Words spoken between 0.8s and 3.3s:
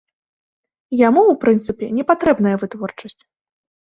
Яму, у прынцыпе, не патрэбная вытворчасць.